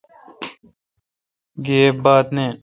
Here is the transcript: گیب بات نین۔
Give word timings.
گیب 1.65 1.95
بات 2.03 2.27
نین۔ 2.35 2.53